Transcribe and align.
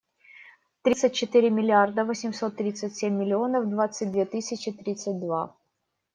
Тридцать 0.83 1.13
четыре 1.19 1.51
миллиарда 1.51 2.05
восемьсот 2.05 2.55
тридцать 2.55 2.95
семь 2.97 3.19
миллионов 3.19 3.69
двадцать 3.69 4.11
две 4.11 4.25
тысячи 4.25 4.71
тридцать 4.71 5.19
два. 5.19 5.55